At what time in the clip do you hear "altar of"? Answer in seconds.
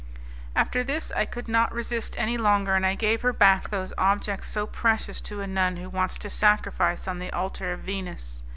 7.31-7.81